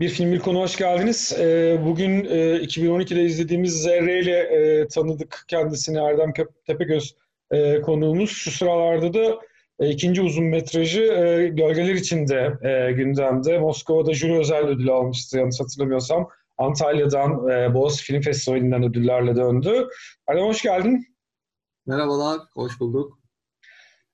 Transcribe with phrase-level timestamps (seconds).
[0.00, 1.36] Bir film bir konu hoş geldiniz.
[1.38, 6.32] Ee, bugün e, 2012'de izlediğimiz Zerre ile e, tanıdık kendisini Erdem
[6.66, 7.16] Tepegöz
[7.50, 8.30] e, konuğumuz.
[8.30, 9.38] Şu sıralarda da
[9.80, 13.58] e, ikinci uzun metrajı e, Gölgeler içinde e, gündemde.
[13.58, 16.28] Moskova'da jüri özel ödülü almıştı yanlış hatırlamıyorsam.
[16.58, 19.88] Antalya'dan e, Boğaz Film Festivali'nden ödüllerle döndü.
[20.28, 21.06] Erdem hoş geldin.
[21.86, 23.18] Merhabalar, hoş bulduk.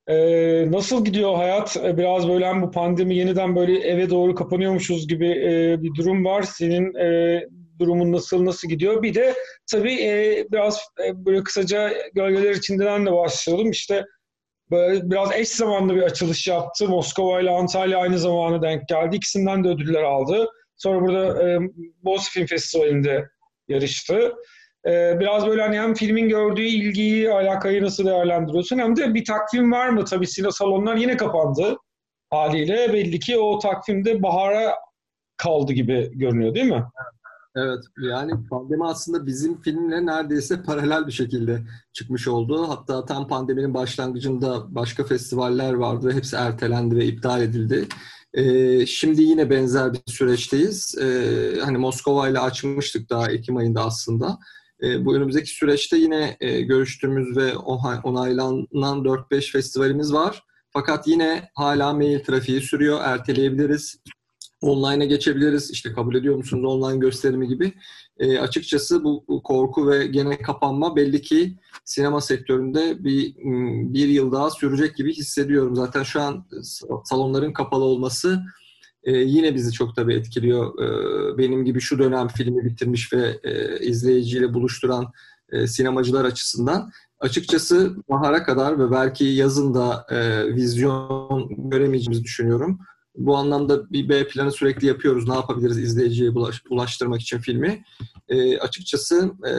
[0.08, 1.76] Ee, nasıl gidiyor hayat?
[1.76, 6.24] Ee, biraz böyle hem bu pandemi yeniden böyle eve doğru kapanıyormuşuz gibi e, bir durum
[6.24, 6.42] var.
[6.42, 7.40] Senin e,
[7.78, 9.02] durumun nasıl, nasıl gidiyor?
[9.02, 9.34] Bir de
[9.70, 13.70] tabii e, biraz e, böyle kısaca gölgeler içinden de başlayalım.
[13.70, 14.04] İşte
[14.70, 16.88] böyle biraz eş zamanlı bir açılış yaptı.
[16.88, 19.16] Moskova ile Antalya aynı zamana denk geldi.
[19.16, 20.48] İkisinden de ödüller aldı.
[20.76, 21.58] Sonra burada e,
[22.02, 23.28] Boz Film Festivali'nde
[23.68, 24.34] yarıştı.
[24.86, 29.72] Ee, biraz böyle hani hem filmin gördüğü ilgiyi, alakayı nasıl değerlendiriyorsun hem de bir takvim
[29.72, 30.04] var mı?
[30.04, 31.76] Tabii sinema salonlar yine kapandı
[32.30, 32.92] haliyle.
[32.92, 34.74] Belli ki o takvimde bahara
[35.36, 36.84] kaldı gibi görünüyor değil mi?
[37.56, 42.68] Evet yani pandemi aslında bizim filmle neredeyse paralel bir şekilde çıkmış oldu.
[42.68, 47.86] Hatta tam pandeminin başlangıcında başka festivaller vardı ve hepsi ertelendi ve iptal edildi.
[48.34, 50.94] Ee, şimdi yine benzer bir süreçteyiz.
[51.00, 54.38] Ee, hani Moskova ile açmıştık daha Ekim ayında aslında.
[54.82, 60.42] E, bu önümüzdeki süreçte yine e, görüştüğümüz ve onaylanan 4-5 festivalimiz var.
[60.70, 63.00] Fakat yine hala mail trafiği sürüyor.
[63.02, 63.98] Erteleyebiliriz.
[64.62, 65.70] Online'a geçebiliriz.
[65.70, 67.72] İşte kabul ediyor musunuz online gösterimi gibi.
[68.18, 73.34] E, açıkçası bu, bu korku ve gene kapanma belli ki sinema sektöründe bir
[73.94, 75.76] bir yıl daha sürecek gibi hissediyorum.
[75.76, 76.46] Zaten şu an
[77.04, 78.42] salonların kapalı olması
[79.04, 80.82] e, yine bizi çok tabii etkiliyor.
[80.82, 85.12] E, benim gibi şu dönem filmi bitirmiş ve e, izleyiciyle buluşturan
[85.52, 86.90] e, sinemacılar açısından.
[87.20, 92.78] Açıkçası bahara kadar ve belki yazın da e, vizyon göremeyeceğimizi düşünüyorum.
[93.16, 95.28] Bu anlamda bir B planı sürekli yapıyoruz.
[95.28, 97.84] Ne yapabiliriz izleyiciye ulaş, ulaştırmak için filmi.
[98.28, 99.54] E, açıkçası e,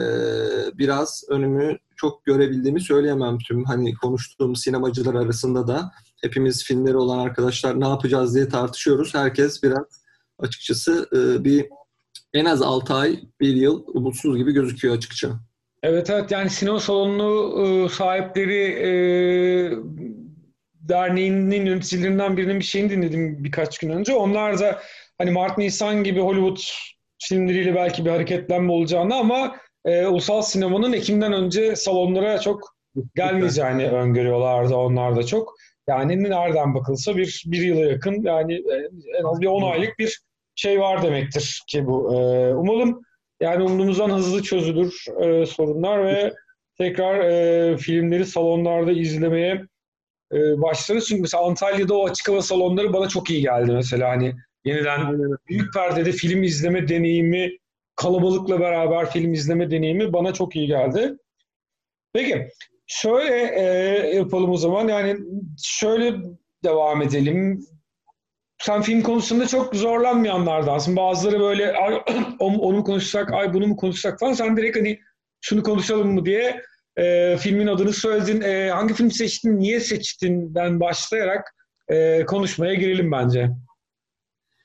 [0.78, 5.90] biraz önümü çok görebildiğimi söyleyemem tüm hani konuştuğum sinemacılar arasında da
[6.22, 9.14] hepimiz filmleri olan arkadaşlar ne yapacağız diye tartışıyoruz.
[9.14, 10.04] Herkes biraz
[10.38, 11.66] açıkçası e, bir
[12.34, 15.30] en az 6 ay, bir yıl umutsuz gibi gözüküyor açıkça.
[15.82, 18.90] Evet evet yani sinema salonu e, sahipleri e,
[20.88, 24.14] derneğinin yöneticilerinden birinin bir şeyini dinledim birkaç gün önce.
[24.14, 24.80] Onlar da
[25.18, 26.58] hani Mart Nisan gibi Hollywood
[27.18, 32.74] filmleriyle belki bir hareketlenme olacağını ama e, ulusal sinemanın Ekim'den önce salonlara çok
[33.14, 35.54] gelmeyeceğini öngörüyorlardı onlar da çok.
[35.88, 40.20] Yani nereden bakılsa bir, bir yıla yakın yani e, en az bir 10 aylık bir
[40.54, 42.14] şey var demektir ki bu.
[42.14, 43.00] E, umalım
[43.40, 46.34] yani umduğumuzdan hızlı çözülür e, sorunlar ve
[46.78, 49.62] tekrar e, filmleri salonlarda izlemeye
[50.32, 51.08] e, başlarız.
[51.08, 54.10] Çünkü mesela Antalya'da o açık hava salonları bana çok iyi geldi mesela.
[54.10, 55.18] Hani yeniden
[55.48, 57.50] büyük perdede film izleme deneyimi,
[57.96, 61.16] kalabalıkla beraber film izleme deneyimi bana çok iyi geldi.
[62.12, 62.48] Peki
[62.86, 63.64] Şöyle e,
[64.16, 64.88] yapalım o zaman.
[64.88, 65.16] Yani
[65.64, 66.14] şöyle
[66.64, 67.60] devam edelim.
[68.58, 70.96] Sen film konusunda çok zorlanmayanlardansın.
[70.96, 71.74] Bazıları böyle
[72.38, 74.32] onu mu konuşsak, ay bunu mu konuşsak falan.
[74.32, 75.00] Sen direkt hani
[75.40, 76.62] şunu konuşalım mı diye
[76.96, 78.40] e, filmin adını söyledin.
[78.40, 81.54] E, hangi film seçtin, niye seçtinden başlayarak
[81.88, 83.50] e, konuşmaya girelim bence.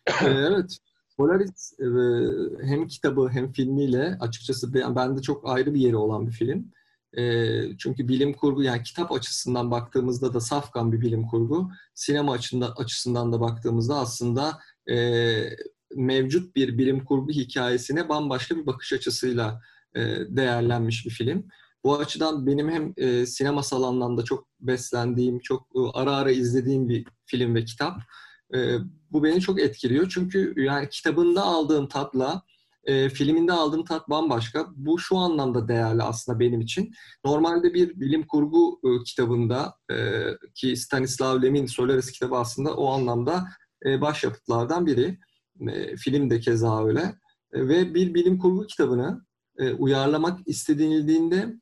[0.07, 0.77] E, evet.
[1.17, 1.85] Polaris e,
[2.67, 6.71] hem kitabı hem filmiyle açıkçası bende çok ayrı bir yeri olan bir film.
[7.17, 7.43] E,
[7.77, 11.71] çünkü bilim kurgu yani kitap açısından baktığımızda da safkan bir bilim kurgu.
[11.93, 14.59] Sinema açısından, açısından da baktığımızda aslında
[14.91, 14.95] e,
[15.95, 19.61] mevcut bir bilim kurgu hikayesine bambaşka bir bakış açısıyla
[19.95, 21.47] e, değerlenmiş bir film.
[21.83, 27.05] Bu açıdan benim hem e, sinemasal anlamda çok beslendiğim, çok e, ara ara izlediğim bir
[27.25, 28.01] film ve kitap.
[28.55, 28.77] E,
[29.11, 30.09] bu beni çok etkiliyor.
[30.09, 32.43] Çünkü yani kitabında aldığım tatla
[32.83, 34.67] e, filminde aldığım tat bambaşka.
[34.75, 36.91] Bu şu anlamda değerli aslında benim için.
[37.25, 40.23] Normalde bir bilim kurgu e, kitabında e,
[40.55, 43.47] ki Stanislav Lem'in Solaris kitabı aslında o anlamda
[43.85, 45.19] e, başyapıtlardan biri.
[45.67, 47.15] E, film de keza öyle.
[47.53, 49.25] E, ve bir bilim kurgu kitabını
[49.57, 51.55] e, uyarlamak istenildiğinde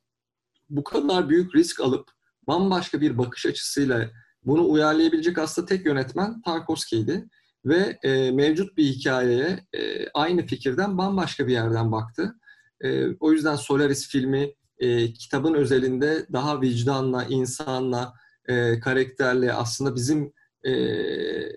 [0.70, 2.10] bu kadar büyük risk alıp
[2.46, 4.10] bambaşka bir bakış açısıyla
[4.44, 7.28] bunu uyarlayabilecek aslında tek yönetmen Tarkovski'ydi
[7.64, 12.34] ve e, mevcut bir hikayeye e, aynı fikirden bambaşka bir yerden baktı.
[12.80, 18.14] E, o yüzden Solaris filmi e, kitabın özelinde daha vicdanla, insanla,
[18.48, 20.32] e, karakterle aslında bizim
[20.64, 20.72] e,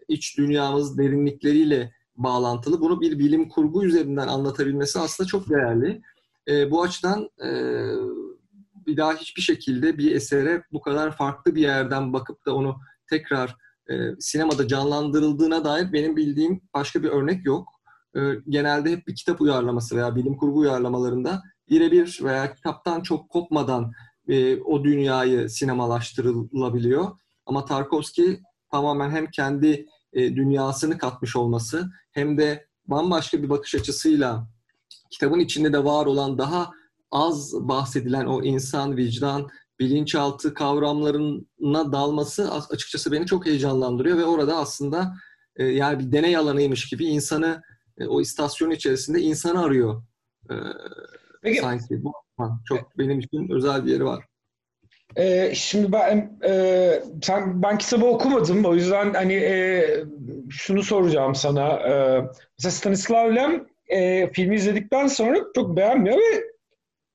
[0.07, 2.81] iç dünyamız derinlikleriyle bağlantılı.
[2.81, 6.01] Bunu bir bilim kurgu üzerinden anlatabilmesi aslında çok değerli.
[6.47, 7.49] E, bu açıdan e,
[8.87, 12.75] bir daha hiçbir şekilde bir esere bu kadar farklı bir yerden bakıp da onu
[13.09, 13.55] tekrar
[13.89, 17.67] e, sinemada canlandırıldığına dair benim bildiğim başka bir örnek yok.
[18.15, 18.19] e,
[18.49, 23.91] genelde hep bir kitap uyarlaması veya bilim kurgu uyarlamalarında birebir veya kitaptan çok kopmadan
[24.27, 27.11] e, o dünyayı sinemalaştırılabiliyor.
[27.45, 28.39] Ama Tarkovski
[28.71, 34.47] tamamen hem kendi e, dünyasını katmış olması hem de bambaşka bir bakış açısıyla
[35.11, 36.71] kitabın içinde de var olan daha
[37.11, 39.49] az bahsedilen o insan, vicdan,
[39.79, 45.13] bilinçaltı kavramlarına dalması açıkçası beni çok heyecanlandırıyor ve orada aslında
[45.55, 47.61] e, yani bir deney alanıymış gibi insanı
[47.97, 50.03] e, o istasyon içerisinde insanı arıyor
[50.49, 50.55] e,
[51.41, 51.59] Peki.
[51.59, 52.03] sanki.
[52.03, 52.13] Bu
[52.65, 54.25] çok benim için özel bir yeri var.
[55.15, 59.85] Ee, şimdi ben e, sen ben kitabı okumadım o yüzden hani e,
[60.49, 61.69] şunu soracağım sana.
[61.69, 62.21] E,
[62.57, 66.43] mesela Stanislav Lem e, filmi izledikten sonra çok beğenmiyor ve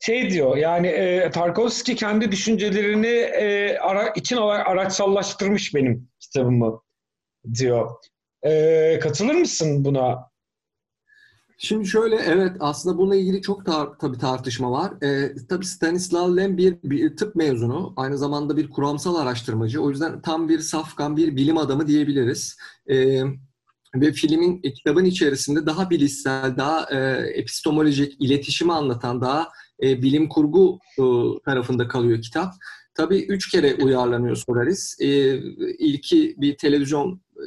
[0.00, 6.80] şey diyor yani e, Tarkovski kendi düşüncelerini e, ara, için araçsallaştırmış benim kitabımı
[7.54, 7.90] diyor.
[8.42, 10.30] E, katılır mısın buna?
[11.58, 14.92] Şimdi şöyle evet aslında bununla ilgili çok tar tabii tartışma var.
[15.02, 19.82] Ee, tabii Stanislav Lem bir, bir tıp mezunu, aynı zamanda bir kuramsal araştırmacı.
[19.82, 22.56] O yüzden tam bir safkan bir bilim adamı diyebiliriz.
[22.90, 23.22] Ee,
[23.94, 26.96] ve filmin e, kitabın içerisinde daha bilişsel, daha e,
[27.34, 29.48] epistemolojik, iletişimi anlatan, daha
[29.82, 31.02] e, bilim kurgu e,
[31.44, 32.52] tarafında kalıyor kitap.
[32.94, 34.96] Tabii üç kere uyarlanıyor Solaris.
[35.00, 35.06] E,
[35.78, 37.44] ilki bir televizyon e,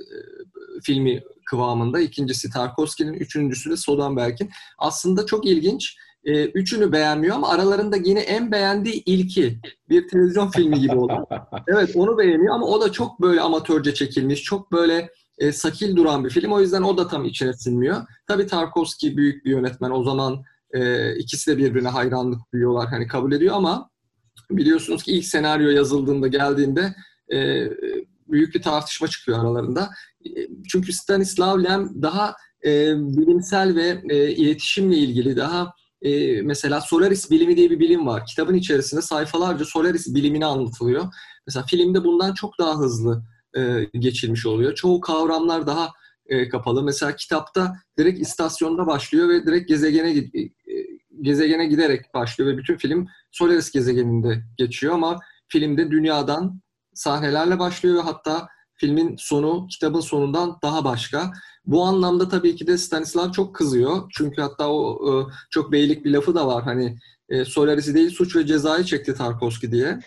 [0.84, 4.50] filmi kıvamında, ikincisi Tarkovski'nin, üçüncüsü de Soderbergh'in.
[4.78, 5.98] Aslında çok ilginç.
[6.24, 9.60] E, üçünü beğenmiyor ama aralarında yine en beğendiği ilki.
[9.90, 11.28] Bir televizyon filmi gibi oldu.
[11.68, 16.26] Evet onu beğeniyor ama o da çok böyle amatörce çekilmiş, çok böyle e, sakil duran
[16.26, 16.52] bir film.
[16.52, 17.98] O yüzden o da tam içine sinmiyor.
[18.28, 19.92] Tabii Tarkovski büyük bir yönetmen.
[19.92, 20.44] O zaman
[20.74, 22.88] e, ikisi de birbirine hayranlık duyuyorlar.
[22.88, 23.90] Hani kabul ediyor ama
[24.52, 26.96] biliyorsunuz ki ilk senaryo yazıldığında geldiğinde
[27.34, 27.70] e,
[28.28, 29.90] büyük bir tartışma çıkıyor aralarında.
[30.26, 30.30] E,
[30.72, 32.36] çünkü Stanislav Lem daha
[32.66, 38.26] e, bilimsel ve e, iletişimle ilgili daha e, mesela Solaris bilimi diye bir bilim var.
[38.26, 41.06] Kitabın içerisinde sayfalarca Solaris bilimini anlatılıyor.
[41.48, 43.24] Mesela filmde bundan çok daha hızlı
[43.58, 44.76] e, geçilmiş oluyor.
[44.76, 45.90] Çoğu kavramlar daha
[46.26, 46.84] e, kapalı.
[46.84, 50.14] Mesela kitapta direkt istasyonda başlıyor ve direkt gezegene
[51.22, 56.62] gezegene giderek başlıyor ve bütün film Solaris gezegeninde geçiyor ama filmde dünyadan
[56.94, 61.32] sahnelerle başlıyor ve hatta filmin sonu kitabın sonundan daha başka.
[61.66, 64.12] Bu anlamda tabii ki de Stanislav çok kızıyor.
[64.18, 65.12] Çünkü hatta o e,
[65.50, 66.64] çok beylik bir lafı da var.
[66.64, 66.98] Hani
[67.30, 70.00] e, Solaris'i değil suç ve cezayı çekti Tarkovski diye.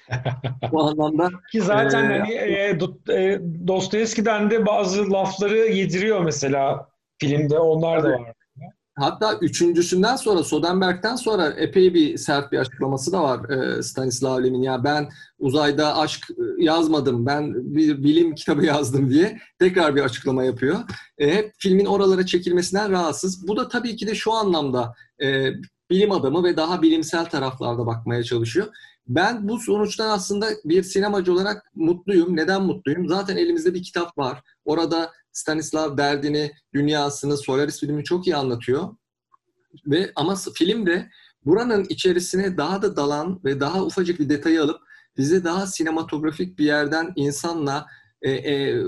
[0.73, 2.79] Bu anlamda ki zaten e, hani e,
[3.11, 6.89] e, Dostoyevski'den de bazı lafları yediriyor mesela
[7.19, 7.59] filmde.
[7.59, 8.33] Onlar da var.
[8.95, 14.63] Hatta üçüncüsünden sonra Soderbergh'ten sonra epey bir sert bir açıklaması da var e, Stanislav Lem'in.
[14.63, 15.09] Ya ben
[15.39, 20.79] uzayda aşk e, yazmadım, ben bir bilim kitabı yazdım diye tekrar bir açıklama yapıyor.
[21.19, 23.49] E, hep filmin oralara çekilmesinden rahatsız.
[23.49, 25.51] Bu da tabii ki de şu anlamda e,
[25.91, 28.67] bilim adamı ve daha bilimsel taraflarda bakmaya çalışıyor.
[29.09, 32.37] Ben bu sonuçtan aslında bir sinemacı olarak mutluyum.
[32.37, 33.09] Neden mutluyum?
[33.09, 34.43] Zaten elimizde bir kitap var.
[34.65, 38.89] Orada Stanislav derdini, dünyasını, Solaris filmi çok iyi anlatıyor.
[39.87, 41.11] Ve ama filmde
[41.45, 44.81] buranın içerisine daha da dalan ve daha ufacık bir detayı alıp
[45.17, 47.87] bize daha sinematografik bir yerden insanla
[48.23, 48.83] e, e,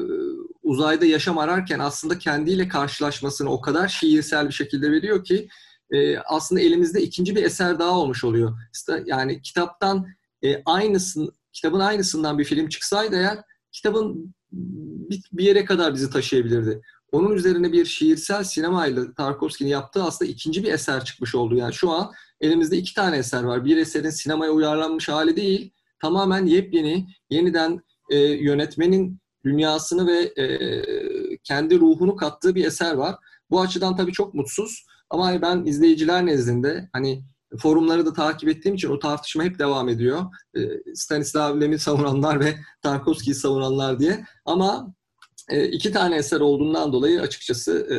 [0.62, 5.48] uzayda yaşam ararken aslında kendiyle karşılaşmasını o kadar şiirsel bir şekilde veriyor ki
[5.90, 8.58] e, aslında elimizde ikinci bir eser daha olmuş oluyor.
[9.06, 10.06] Yani kitaptan
[10.44, 13.38] e, aynısın, kitabın aynısından bir film çıksaydı eğer
[13.72, 14.34] kitabın
[15.11, 16.82] bir, bir yere kadar bizi taşıyabilirdi.
[17.12, 21.56] Onun üzerine bir şiirsel sinemayla Tarkovski'nin yaptığı aslında ikinci bir eser çıkmış oldu.
[21.56, 23.64] Yani şu an elimizde iki tane eser var.
[23.64, 25.70] Bir eserin sinemaya uyarlanmış hali değil,
[26.00, 27.80] tamamen yepyeni, yeniden
[28.11, 30.46] e, yönetmenin dünyasını ve e,
[31.44, 33.16] kendi ruhunu kattığı bir eser var.
[33.50, 34.87] Bu açıdan tabii çok mutsuz.
[35.11, 37.25] Ama hani ben izleyiciler nezdinde hani
[37.56, 40.23] forumları da takip ettiğim için o tartışma hep devam ediyor.
[40.56, 40.61] E,
[40.94, 44.25] Stanislav Lem'i savunanlar ve Tarkovski'yi savunanlar diye.
[44.44, 44.94] Ama
[45.49, 47.99] e, iki tane eser olduğundan dolayı açıkçası e,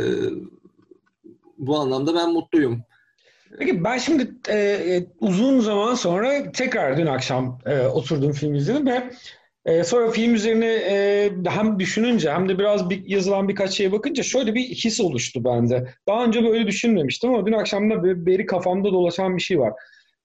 [1.57, 2.83] bu anlamda ben mutluyum.
[3.59, 8.87] Peki ben şimdi e, e, uzun zaman sonra tekrar dün akşam e, oturdum film izledim
[8.87, 9.11] ve
[9.65, 14.23] e, sonra film üzerine e, hem düşününce hem de biraz bir, yazılan birkaç şeye bakınca
[14.23, 15.87] şöyle bir his oluştu bende.
[16.07, 19.73] Daha önce böyle düşünmemiştim ama dün akşam da beri kafamda dolaşan bir şey var.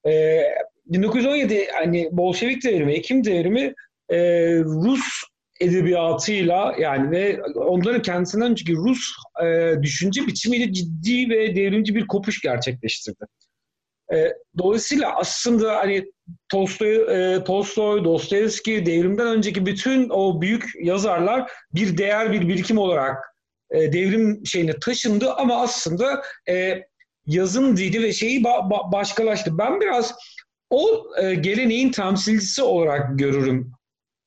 [0.07, 0.43] E,
[0.87, 3.75] 1917 hani Bolşevik devrimi, Ekim devrimi
[4.09, 4.19] e,
[4.59, 5.23] Rus
[5.61, 9.01] edebiyatıyla yani ve onların kendisinden önceki Rus
[9.45, 13.25] e, düşünce biçimiyle ciddi ve devrimci bir kopuş gerçekleştirdi.
[14.13, 16.05] E, dolayısıyla aslında hani
[16.49, 23.17] Tolstoy, e, Tolstoy, Dostoyevski, devrimden önceki bütün o büyük yazarlar bir değer, bir birikim olarak
[23.71, 26.83] e, devrim şeyine taşındı ama aslında e,
[27.27, 29.59] yazın dili ve şeyi ba- ba- başkalaştı.
[29.59, 30.15] Ben biraz
[30.71, 33.73] o e, geleneğin temsilcisi olarak görürüm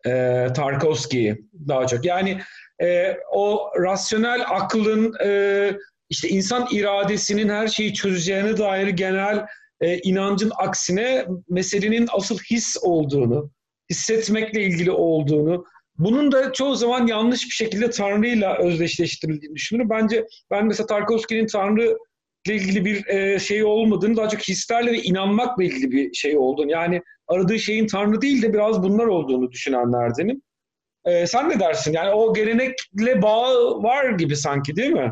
[0.06, 1.38] e, Tarkovski'yi
[1.68, 2.06] daha çok.
[2.06, 2.42] Yani
[2.82, 5.72] e, o rasyonel aklın e,
[6.10, 9.46] işte insan iradesinin her şeyi çözeceğine dair genel
[9.84, 13.52] e, inancın aksine meselenin asıl his olduğunu,
[13.90, 15.66] hissetmekle ilgili olduğunu,
[15.98, 19.90] bunun da çoğu zaman yanlış bir şekilde Tanrı'yla özdeşleştirildiğini düşünüyorum.
[19.90, 21.98] Bence ben mesela Tarkovski'nin Tanrı
[22.46, 26.72] ile ilgili bir e, şey olmadığını, daha çok hislerle ve inanmakla ilgili bir şey olduğunu.
[26.72, 30.42] Yani aradığı şeyin Tanrı değil de biraz bunlar olduğunu düşünenlerdenim.
[31.06, 31.94] E, sen ne dersin?
[31.94, 35.12] Yani o gelenekle bağı var gibi sanki değil mi?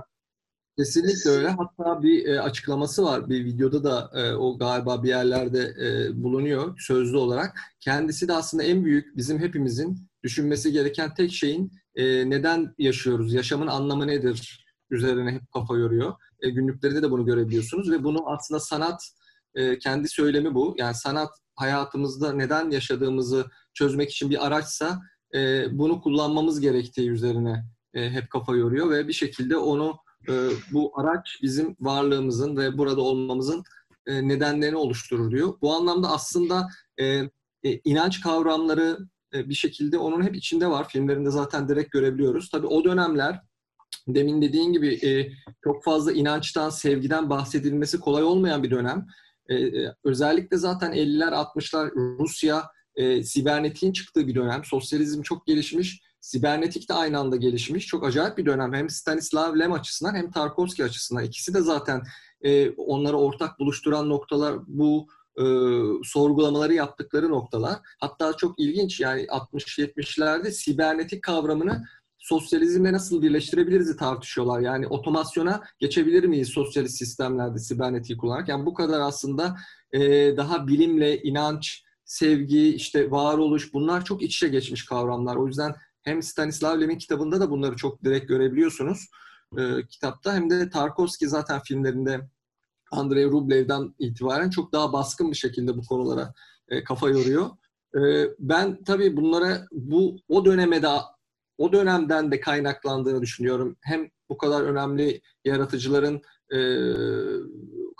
[0.81, 1.49] Kesinlikle öyle.
[1.49, 3.29] Hatta bir e, açıklaması var.
[3.29, 7.59] Bir videoda da e, o galiba bir yerlerde e, bulunuyor sözlü olarak.
[7.79, 13.67] Kendisi de aslında en büyük bizim hepimizin düşünmesi gereken tek şeyin e, neden yaşıyoruz, yaşamın
[13.67, 16.13] anlamı nedir üzerine hep kafa yoruyor.
[16.39, 19.01] E, günlüklerinde de bunu görebiliyorsunuz ve bunu aslında sanat
[19.55, 20.75] e, kendi söylemi bu.
[20.77, 24.99] Yani sanat hayatımızda neden yaşadığımızı çözmek için bir araçsa
[25.35, 29.97] e, bunu kullanmamız gerektiği üzerine e, hep kafa yoruyor ve bir şekilde onu
[30.29, 30.33] e,
[30.71, 33.63] bu araç bizim varlığımızın ve burada olmamızın
[34.05, 35.53] e, nedenlerini oluşturur diyor.
[35.61, 37.05] Bu anlamda aslında e,
[37.63, 38.97] e, inanç kavramları
[39.33, 40.89] bir şekilde onun hep içinde var.
[40.89, 42.49] Filmlerinde zaten direkt görebiliyoruz.
[42.49, 43.41] Tabii o dönemler
[44.07, 44.99] demin dediğin gibi
[45.63, 49.07] çok fazla inançtan, sevgiden bahsedilmesi kolay olmayan bir dönem.
[50.03, 52.63] Özellikle zaten 50'ler, 60'lar Rusya
[52.95, 54.63] e, sibernetiğin çıktığı bir dönem.
[54.65, 56.01] Sosyalizm çok gelişmiş.
[56.21, 57.87] Sibernetik de aynı anda gelişmiş.
[57.87, 58.73] Çok acayip bir dönem.
[58.73, 61.23] Hem Stanislav Lem açısından hem Tarkovski açısından.
[61.23, 62.01] İkisi de zaten
[62.41, 65.43] e, onları ortak buluşturan noktalar bu e,
[66.03, 67.79] sorgulamaları yaptıkları noktalar.
[67.99, 71.83] Hatta çok ilginç yani 60-70'lerde sibernetik kavramını
[72.17, 74.59] sosyalizmle nasıl birleştirebiliriz tartışıyorlar.
[74.59, 78.47] Yani otomasyona geçebilir miyiz sosyalist sistemlerde sibernetiği kullanarak?
[78.49, 79.57] Yani bu kadar aslında
[79.91, 79.99] e,
[80.37, 85.35] daha bilimle, inanç, sevgi, işte varoluş bunlar çok iç içe geçmiş kavramlar.
[85.35, 89.07] O yüzden hem Stanislav Lem'in kitabında da bunları çok direkt görebiliyorsunuz
[89.57, 92.29] e, kitapta hem de Tarkovski zaten filmlerinde
[92.91, 96.33] Andrei Rublev'den itibaren çok daha baskın bir şekilde bu konulara
[96.69, 97.49] e, kafa yoruyor.
[97.95, 100.87] E, ben tabii bunlara bu o döneme de
[101.57, 103.77] o dönemden de kaynaklandığını düşünüyorum.
[103.81, 106.21] Hem bu kadar önemli yaratıcıların
[106.53, 106.59] e,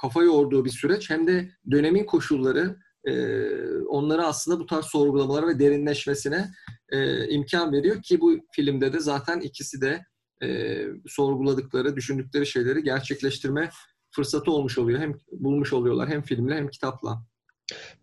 [0.01, 3.13] kafa yorduğu bir süreç hem de dönemin koşulları e,
[3.81, 6.51] onlara aslında bu tarz sorgulamalara ve derinleşmesine
[6.91, 10.05] e, imkan veriyor ki bu filmde de zaten ikisi de
[10.43, 13.69] e, sorguladıkları, düşündükleri şeyleri gerçekleştirme
[14.11, 14.99] fırsatı olmuş oluyor.
[14.99, 17.25] Hem bulmuş oluyorlar hem filmle hem kitapla.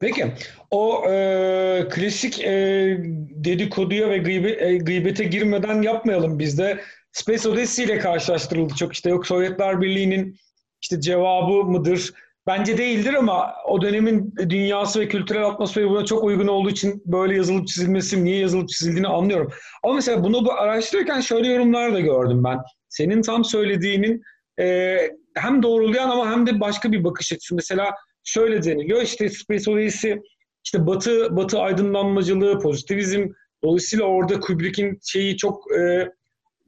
[0.00, 0.34] Peki
[0.70, 2.96] o e, klasik e,
[3.30, 6.80] dedikoduya ve gıybe, e, gıybete girmeden yapmayalım biz de.
[7.12, 10.36] Space Odyssey ile karşılaştırıldı çok işte yok Sovyetler Birliği'nin
[10.82, 12.12] işte cevabı mıdır?
[12.48, 17.36] Bence değildir ama o dönemin dünyası ve kültürel atmosferi buna çok uygun olduğu için böyle
[17.36, 19.52] yazılıp çizilmesi, niye yazılıp çizildiğini anlıyorum.
[19.82, 22.58] Ama mesela bunu araştırırken şöyle yorumlar da gördüm ben.
[22.88, 24.22] Senin tam söylediğinin
[24.60, 24.96] e,
[25.34, 27.54] hem doğrulayan ama hem de başka bir bakış açısı.
[27.54, 27.90] Mesela
[28.24, 30.16] şöyle deniliyor işte Space Odyssey
[30.64, 33.28] işte batı batı aydınlanmacılığı, pozitivizm
[33.64, 36.08] dolayısıyla orada Kubrick'in şeyi çok e,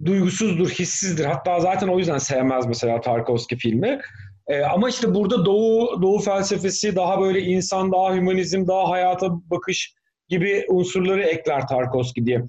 [0.04, 1.24] duygusuzdur, hissizdir.
[1.24, 4.00] Hatta zaten o yüzden sevmez mesela Tarkovski filmi.
[4.46, 9.94] E, ama işte burada Doğu Doğu felsefesi daha böyle insan, daha hümanizm, daha hayata bakış
[10.28, 12.42] gibi unsurları ekler Tarkovski diye.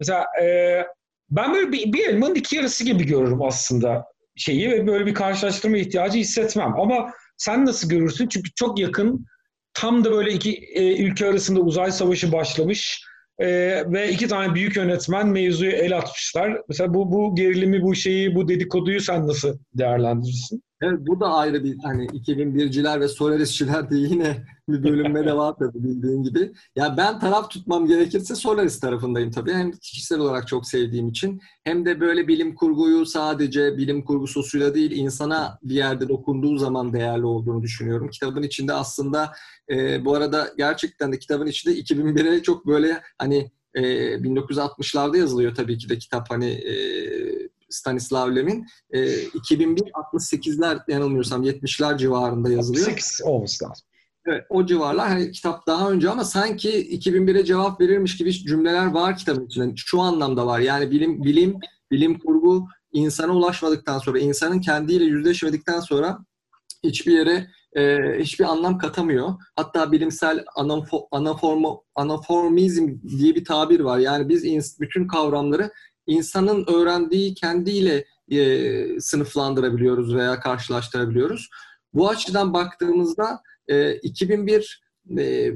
[0.00, 0.84] Mesela e,
[1.30, 4.04] ben böyle bir, bir elmanın iki yarısı gibi görürüm aslında
[4.36, 6.80] şeyi ve böyle bir karşılaştırma ihtiyacı hissetmem.
[6.80, 8.28] Ama sen nasıl görürsün?
[8.28, 9.26] Çünkü çok yakın
[9.74, 13.02] tam da böyle iki e, ülke arasında uzay savaşı başlamış
[13.38, 13.46] e,
[13.92, 16.60] ve iki tane büyük yönetmen mevzuyu el atmışlar.
[16.68, 20.62] Mesela bu, bu gerilimi, bu şeyi, bu dedikoduyu sen nasıl değerlendirirsin?
[20.82, 25.54] Evet, bu da ayrı bir hani 2001'ciler ve Solarisçiler de yine bir bölünme de var
[25.58, 26.52] tabii bildiğin gibi.
[26.76, 29.52] Ya ben taraf tutmam gerekirse Solaris tarafındayım tabii.
[29.52, 34.90] Hem kişisel olarak çok sevdiğim için hem de böyle bilim kurguyu sadece bilim kurgusuyla değil
[34.90, 38.08] insana bir yerde dokunduğu zaman değerli olduğunu düşünüyorum.
[38.08, 39.32] Kitabın içinde aslında
[39.70, 43.82] e, bu arada gerçekten de kitabın içinde 2001'e çok böyle hani e,
[44.14, 46.74] 1960'larda yazılıyor tabii ki de kitap hani e,
[47.70, 48.66] Stanislav Lem'in.
[48.90, 52.86] E, 2001 68'ler yanılmıyorsam 70'ler civarında yazılıyor.
[52.86, 53.86] 68 olması lazım.
[54.26, 59.16] Evet, o civarlar hani kitap daha önce ama sanki 2001'e cevap verirmiş gibi cümleler var
[59.16, 59.72] kitabın içinde.
[59.76, 60.60] Şu anlamda var.
[60.60, 61.58] Yani bilim bilim
[61.90, 66.18] bilim kurgu insana ulaşmadıktan sonra, insanın kendiyle yüzleşmedikten sonra
[66.84, 67.46] hiçbir yere
[67.76, 69.34] e, hiçbir anlam katamıyor.
[69.56, 73.98] Hatta bilimsel anaformo, anaformo, anaformizm diye bir tabir var.
[73.98, 75.70] Yani biz ins, bütün kavramları
[76.08, 81.48] insanın öğrendiği kendiyle e, sınıflandırabiliyoruz veya karşılaştırabiliyoruz.
[81.94, 84.82] Bu açıdan baktığımızda e, 2001
[85.18, 85.52] e,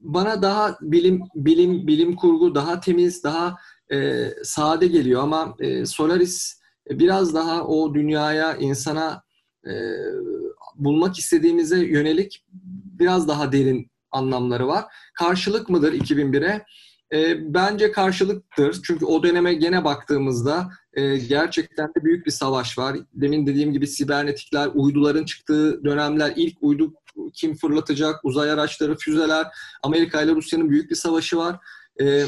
[0.00, 3.56] bana daha bilim bilim bilim kurgu daha temiz, daha
[3.92, 9.22] e, sade geliyor ama e, Solaris biraz daha o dünyaya, insana
[9.66, 9.72] e,
[10.74, 12.44] bulmak istediğimize yönelik
[12.98, 14.84] biraz daha derin anlamları var.
[15.14, 16.64] Karşılık mıdır 2001'e?
[17.12, 18.80] E, bence karşılıktır.
[18.82, 22.96] Çünkü o döneme gene baktığımızda e, gerçekten de büyük bir savaş var.
[23.14, 26.94] Demin dediğim gibi sibernetikler, uyduların çıktığı dönemler, ilk uydu
[27.34, 29.46] kim fırlatacak, uzay araçları, füzeler,
[29.82, 31.56] Amerika ile Rusya'nın büyük bir savaşı var.
[32.00, 32.24] E,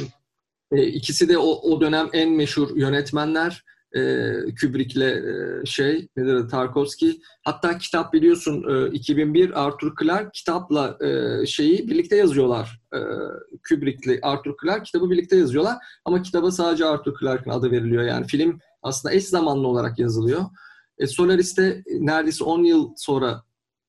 [0.72, 3.64] e, ikisi de o, o dönem en meşhur yönetmenler
[3.94, 4.00] e,
[4.60, 7.20] Kubrick'le e, şey nedir Tarkovski.
[7.44, 12.80] Hatta kitap biliyorsun e, 2001 Arthur Clarke kitapla e, şeyi birlikte yazıyorlar.
[12.94, 12.98] E,
[13.68, 15.76] Kubrick'le Arthur Clarke kitabı birlikte yazıyorlar.
[16.04, 18.02] Ama kitaba sadece Arthur Clarke'ın adı veriliyor.
[18.02, 20.42] Yani film aslında eş zamanlı olarak yazılıyor.
[20.98, 23.42] E, Solaris'te neredeyse 10 yıl sonra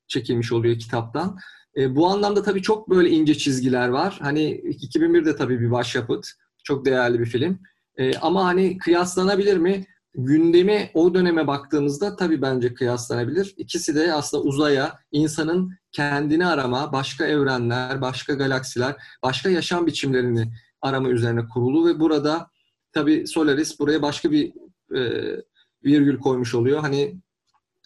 [0.08, 1.38] çekilmiş oluyor kitaptan.
[1.76, 4.18] E, bu anlamda tabii çok böyle ince çizgiler var.
[4.20, 6.26] Hani 2001'de tabii bir başyapıt.
[6.64, 7.58] Çok değerli bir film.
[7.96, 9.86] E, ama hani kıyaslanabilir mi?
[10.16, 13.54] Gündemi o döneme baktığımızda tabii bence kıyaslanabilir.
[13.56, 21.08] İkisi de aslında uzaya, insanın kendini arama, başka evrenler, başka galaksiler, başka yaşam biçimlerini arama
[21.08, 22.50] üzerine kurulu ve burada
[22.92, 24.52] tabii Solaris buraya başka bir
[24.96, 25.00] e,
[25.84, 26.80] virgül koymuş oluyor.
[26.80, 27.20] Hani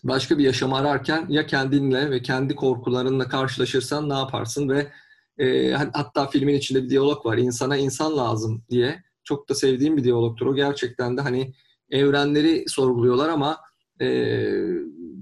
[0.04, 4.92] başka bir yaşam ararken ya kendinle ve kendi korkularınla karşılaşırsan ne yaparsın ve
[5.38, 7.38] e, hatta filmin içinde bir diyalog var.
[7.38, 9.02] İnsana insan lazım diye.
[9.24, 10.46] Çok da sevdiğim bir diyalogtur.
[10.46, 11.54] O gerçekten de hani
[11.90, 13.60] evrenleri sorguluyorlar ama
[14.00, 14.06] e,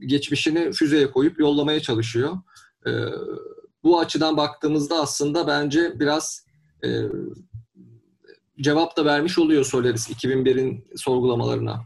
[0.07, 2.37] geçmişini füzeye koyup yollamaya çalışıyor.
[2.87, 2.91] E,
[3.83, 6.47] bu açıdan baktığımızda aslında bence biraz
[6.85, 6.89] e,
[8.61, 11.81] cevap da vermiş oluyor Solaris 2001'in sorgulamalarına.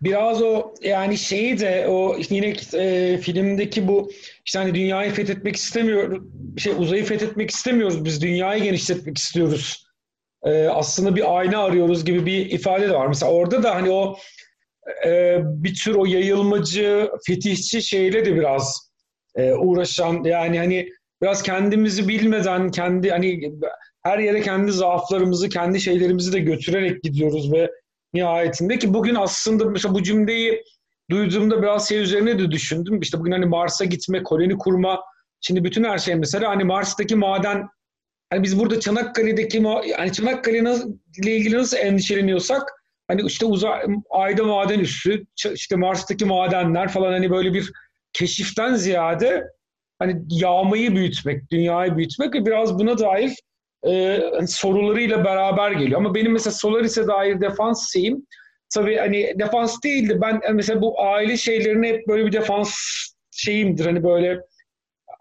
[0.00, 4.10] Biraz o yani şeyi de o yine e, filmdeki bu
[4.44, 6.22] işte hani dünyayı fethetmek istemiyoruz,
[6.58, 9.87] şey uzayı fethetmek istemiyoruz biz dünyayı genişletmek istiyoruz
[10.44, 13.06] e, aslında bir ayna arıyoruz gibi bir ifade de var.
[13.06, 14.16] Mesela orada da hani o
[15.06, 18.90] e, bir tür o yayılmacı, fetihçi şeyle de biraz
[19.36, 20.88] e, uğraşan yani hani
[21.22, 23.52] biraz kendimizi bilmeden kendi hani
[24.02, 27.70] her yere kendi zaaflarımızı, kendi şeylerimizi de götürerek gidiyoruz ve
[28.14, 30.62] nihayetinde ki bugün aslında mesela bu cümleyi
[31.10, 33.00] duyduğumda biraz şey üzerine de düşündüm.
[33.00, 35.00] İşte bugün hani Mars'a gitme, koloni kurma,
[35.40, 37.68] şimdi bütün her şey mesela hani Mars'taki maden
[38.30, 39.62] hani biz burada Çanakkale'deki
[39.98, 42.72] yani Çanakkale ile ilgili nasıl endişeleniyorsak
[43.08, 47.72] hani işte uzay, ayda maden üssü, işte Mars'taki madenler falan hani böyle bir
[48.12, 49.44] keşiften ziyade
[49.98, 53.32] hani yağmayı büyütmek, dünyayı büyütmek ve biraz buna dair
[53.86, 56.00] e, hani sorularıyla beraber geliyor.
[56.00, 58.26] Ama benim mesela Solaris'e dair defans şeyim
[58.74, 60.18] tabii hani defans değildi.
[60.20, 62.74] Ben mesela bu aile şeylerini hep böyle bir defans
[63.30, 63.86] şeyimdir.
[63.86, 64.40] Hani böyle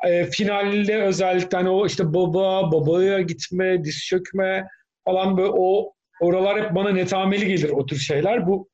[0.05, 4.67] e, finalde özellikle hani o işte baba, babaya gitme, diz çökme
[5.05, 8.47] falan böyle o oralar hep bana netameli gelir o tür şeyler.
[8.47, 8.69] Bu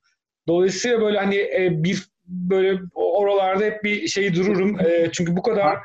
[0.47, 4.79] dolayısıyla böyle hani e, bir böyle oralarda hep bir şey dururum.
[4.79, 5.77] E, çünkü bu kadar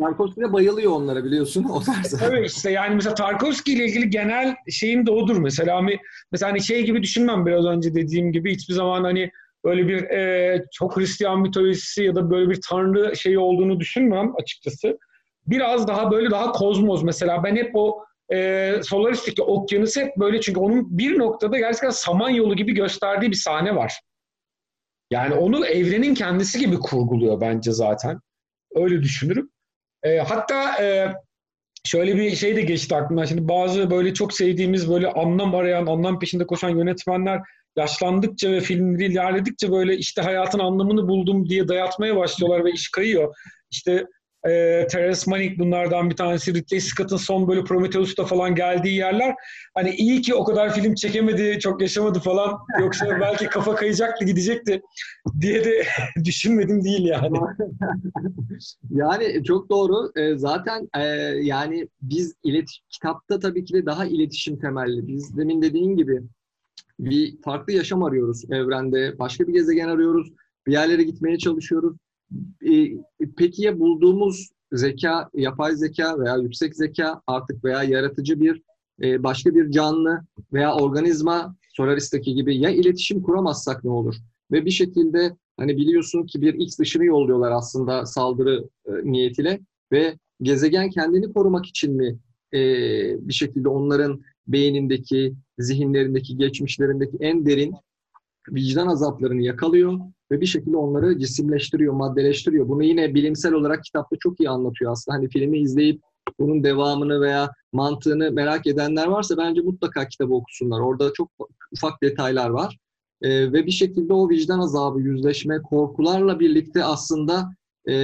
[0.00, 2.22] Tarkovski bayılıyor onlara biliyorsun o tarz.
[2.22, 5.76] Evet işte yani mesela Tarkovski ile ilgili genel şeyim de odur mesela.
[5.76, 5.98] Hani,
[6.32, 9.30] mesela hani şey gibi düşünmem biraz önce dediğim gibi hiçbir zaman hani
[9.64, 14.98] böyle bir e, çok Hristiyan mitolojisi ya da böyle bir tanrı şeyi olduğunu düşünmem açıkçası.
[15.46, 17.44] Biraz daha böyle daha kozmos mesela.
[17.44, 22.74] Ben hep o e, Solaris'teki okyanus hep böyle çünkü onun bir noktada gerçekten Samanyolu gibi
[22.74, 24.00] gösterdiği bir sahne var.
[25.10, 28.20] Yani onu evrenin kendisi gibi kurguluyor bence zaten.
[28.74, 29.50] Öyle düşünürüm.
[30.02, 31.14] E, hatta e,
[31.84, 33.24] şöyle bir şey de geçti aklımdan.
[33.24, 37.40] Şimdi bazı böyle çok sevdiğimiz böyle anlam arayan, anlam peşinde koşan yönetmenler
[37.76, 43.34] yaşlandıkça ve filmleri ilerledikçe böyle işte hayatın anlamını buldum diye dayatmaya başlıyorlar ve iş kayıyor.
[43.70, 44.06] İşte
[44.46, 46.54] e, Terence Malick bunlardan bir tanesi.
[46.54, 49.34] Ridley Scott'ın son böyle Prometheus'ta falan geldiği yerler.
[49.74, 52.58] Hani iyi ki o kadar film çekemedi, çok yaşamadı falan.
[52.80, 54.82] Yoksa belki kafa kayacaktı, gidecekti
[55.40, 55.84] diye de
[56.24, 57.38] düşünmedim değil yani.
[58.90, 60.12] yani çok doğru.
[60.16, 61.02] E, zaten e,
[61.42, 65.06] yani biz iletiş kitapta tabii ki de daha iletişim temelli.
[65.06, 66.22] Biz demin dediğin gibi
[67.04, 69.18] bir farklı yaşam arıyoruz evrende.
[69.18, 70.32] Başka bir gezegen arıyoruz.
[70.66, 71.96] Bir yerlere gitmeye çalışıyoruz.
[72.72, 72.90] E,
[73.36, 78.62] peki ya bulduğumuz zeka, yapay zeka veya yüksek zeka artık veya yaratıcı bir
[79.02, 80.20] e, başka bir canlı
[80.52, 84.14] veya organizma Solaris'teki gibi ya iletişim kuramazsak ne olur?
[84.52, 89.60] Ve bir şekilde hani biliyorsun ki bir X dışını yolluyorlar aslında saldırı e, niyetiyle
[89.92, 92.18] ve gezegen kendini korumak için mi
[93.18, 97.74] bir şekilde onların beynindeki, zihinlerindeki, geçmişlerindeki en derin
[98.48, 99.98] vicdan azaplarını yakalıyor
[100.30, 102.68] ve bir şekilde onları cisimleştiriyor, maddeleştiriyor.
[102.68, 105.16] Bunu yine bilimsel olarak kitapta çok iyi anlatıyor aslında.
[105.18, 106.00] Hani filmi izleyip
[106.38, 110.80] bunun devamını veya mantığını merak edenler varsa bence mutlaka kitabı okusunlar.
[110.80, 111.30] Orada çok
[111.72, 112.78] ufak detaylar var.
[113.22, 117.50] Ee, ve bir şekilde o vicdan azabı, yüzleşme, korkularla birlikte aslında
[117.88, 117.94] e,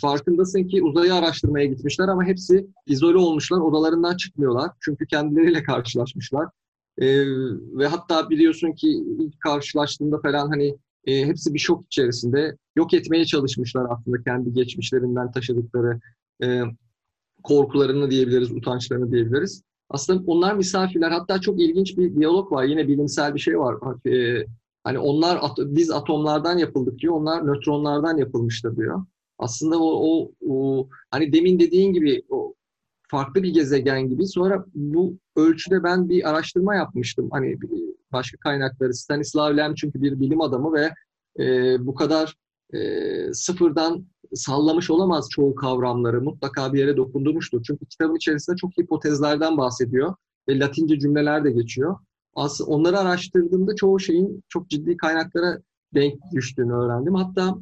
[0.00, 4.70] farkındasın ki uzayı araştırmaya gitmişler ama hepsi izole olmuşlar, odalarından çıkmıyorlar.
[4.80, 6.48] Çünkü kendileriyle karşılaşmışlar.
[6.98, 7.26] E,
[7.78, 8.88] ve hatta biliyorsun ki
[9.18, 12.56] ilk karşılaştığında falan hani e, hepsi bir şok içerisinde.
[12.76, 16.00] Yok etmeye çalışmışlar aslında kendi geçmişlerinden taşıdıkları
[16.42, 16.62] e,
[17.42, 19.62] korkularını diyebiliriz, utançlarını diyebiliriz.
[19.90, 21.10] Aslında onlar misafirler.
[21.10, 22.64] Hatta çok ilginç bir diyalog var.
[22.64, 23.76] Yine bilimsel bir şey var.
[24.06, 24.44] E,
[24.90, 27.14] hani onlar biz atomlardan yapıldık diyor.
[27.14, 29.04] Onlar nötronlardan yapılmıştır diyor.
[29.38, 32.54] Aslında o, o, o hani demin dediğin gibi o
[33.10, 34.26] farklı bir gezegen gibi.
[34.26, 37.28] Sonra bu ölçüde ben bir araştırma yapmıştım.
[37.32, 37.56] Hani
[38.12, 38.94] başka kaynakları.
[38.94, 40.90] Stanislav Lem çünkü bir bilim adamı ve
[41.44, 42.36] e, bu kadar
[42.74, 42.78] e,
[43.32, 46.22] sıfırdan sallamış olamaz çoğu kavramları.
[46.22, 47.62] Mutlaka bir yere dokundurmuştur.
[47.62, 50.14] Çünkü kitabın içerisinde çok hipotezlerden bahsediyor
[50.48, 51.96] ve Latince cümleler de geçiyor.
[52.34, 55.58] Aslında onları araştırdığımda çoğu şeyin çok ciddi kaynaklara
[55.94, 57.14] denk düştüğünü öğrendim.
[57.14, 57.54] Hatta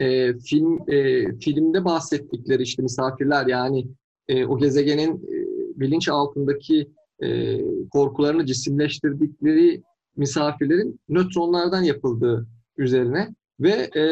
[0.00, 3.86] e, film e, filmde bahsettikleri işte misafirler yani
[4.28, 5.36] e, o gezegenin e,
[5.80, 6.90] bilinç altındaki
[7.22, 7.60] e,
[7.90, 9.82] korkularını cisimleştirdikleri
[10.16, 14.04] misafirlerin nötronlardan yapıldığı üzerine ve e,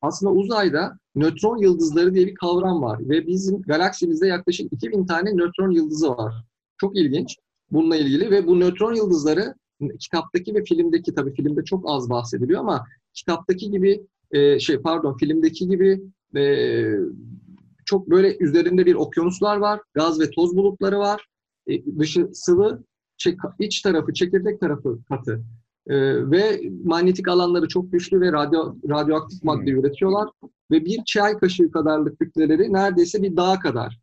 [0.00, 5.70] aslında uzayda nötron yıldızları diye bir kavram var ve bizim galaksimizde yaklaşık 2000 tane nötron
[5.70, 6.34] yıldızı var.
[6.78, 7.36] Çok ilginç
[7.70, 9.54] bununla ilgili ve bu nötron yıldızları
[10.00, 15.68] kitaptaki ve filmdeki tabii filmde çok az bahsediliyor ama kitaptaki gibi e, şey pardon filmdeki
[15.68, 16.00] gibi
[16.36, 16.84] e,
[17.84, 21.26] çok böyle üzerinde bir okyanuslar var, gaz ve toz bulutları var,
[21.66, 22.84] e, dışı sıvı,
[23.58, 25.42] iç tarafı, çekirdek tarafı katı.
[25.86, 25.96] E,
[26.30, 29.78] ve manyetik alanları çok güçlü ve radyo, radyoaktif madde hmm.
[29.78, 30.28] üretiyorlar.
[30.70, 34.00] Ve bir çay kaşığı kadarlık kütleleri neredeyse bir dağ kadar.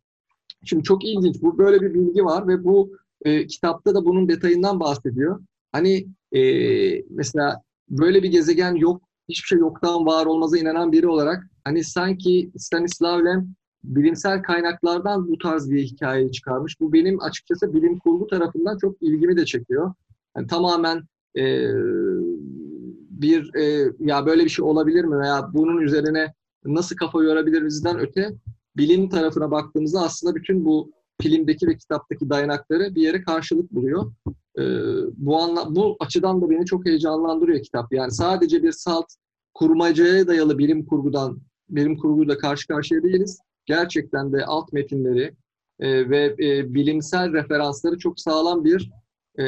[0.64, 1.42] Şimdi çok ilginç.
[1.42, 2.90] Bu böyle bir bilgi var ve bu
[3.24, 5.40] e, kitapta da bunun detayından bahsediyor.
[5.72, 6.42] Hani e,
[7.10, 12.50] mesela böyle bir gezegen yok, hiçbir şey yoktan var olmaza inanan biri olarak hani sanki
[12.56, 16.80] Stanislav Lem bilimsel kaynaklardan bu tarz bir hikaye çıkarmış.
[16.80, 19.94] Bu benim açıkçası bilim kurgu tarafından çok ilgimi de çekiyor.
[20.36, 21.02] Yani tamamen
[21.36, 21.68] e,
[23.10, 26.34] bir e, ya böyle bir şey olabilir mi veya bunun üzerine
[26.64, 28.30] nasıl kafa yorabilirizden öte
[28.76, 30.92] bilim tarafına baktığımızda aslında bütün bu
[31.24, 34.12] filmdeki ve kitaptaki dayanakları bir yere karşılık buluyor.
[34.58, 34.62] E,
[35.16, 37.92] bu anla, bu açıdan da beni çok heyecanlandırıyor kitap.
[37.92, 39.06] Yani sadece bir salt
[39.54, 43.38] kurmacaya dayalı bilim kurgudan bilim kurguyla karşı karşıya değiliz.
[43.66, 45.34] Gerçekten de alt metinleri
[45.80, 48.90] e, ve e, bilimsel referansları çok sağlam bir
[49.38, 49.44] e,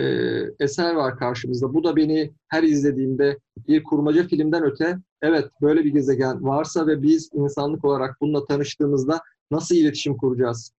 [0.61, 1.75] eser var karşımızda.
[1.75, 7.03] Bu da beni her izlediğimde bir kurmaca filmden öte evet böyle bir gezegen varsa ve
[7.03, 10.76] biz insanlık olarak bununla tanıştığımızda nasıl iletişim kuracağız?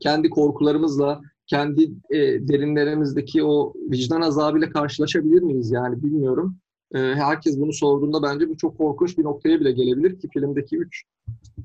[0.00, 6.56] Kendi korkularımızla, kendi e, derinlerimizdeki o vicdan azabıyla karşılaşabilir miyiz yani bilmiyorum.
[6.94, 11.04] E, herkes bunu sorduğunda bence bu çok korkunç bir noktaya bile gelebilir ki filmdeki üç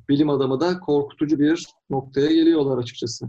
[0.09, 3.25] bilim adamı da korkutucu bir noktaya geliyorlar açıkçası.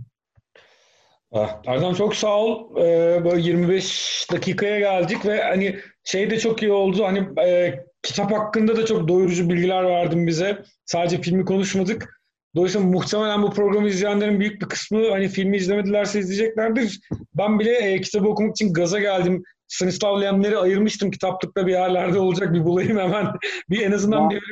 [1.32, 2.76] Ah, Erdem çok sağ ol.
[2.76, 7.04] Ee, böyle 25 dakikaya geldik ve hani şey de çok iyi oldu.
[7.04, 10.62] Hani e, kitap hakkında da çok doyurucu bilgiler verdin bize.
[10.84, 12.20] Sadece filmi konuşmadık.
[12.54, 17.00] Dolayısıyla muhtemelen bu programı izleyenlerin büyük bir kısmı hani filmi izlemedilerse izleyeceklerdir.
[17.34, 19.42] Ben bile e, kitabı okumak için gaza geldim.
[19.68, 23.26] Stanislav Lem'leri ayırmıştım kitaplıkta bir yerlerde olacak bir bulayım hemen.
[23.70, 24.42] bir en azından bir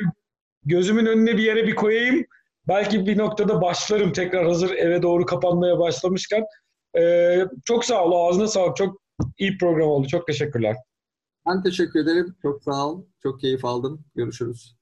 [0.65, 2.25] gözümün önüne bir yere bir koyayım.
[2.67, 6.43] Belki bir noktada başlarım tekrar hazır eve doğru kapanmaya başlamışken.
[6.97, 8.27] Ee, çok sağ ol.
[8.29, 8.75] Ağzına sağlık.
[8.77, 9.01] Çok
[9.37, 10.07] iyi program oldu.
[10.07, 10.75] Çok teşekkürler.
[11.47, 12.35] Ben teşekkür ederim.
[12.41, 13.05] Çok sağ ol.
[13.23, 14.05] Çok keyif aldım.
[14.15, 14.75] Görüşürüz.